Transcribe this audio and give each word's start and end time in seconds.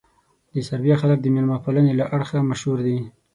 د 0.53 0.55
سربیا 0.67 0.95
خلک 1.01 1.17
د 1.21 1.27
مېلمه 1.35 1.57
پالنې 1.63 1.93
له 1.99 2.05
اړخه 2.15 2.39
مشهور 2.51 2.77
دي. 2.87 2.97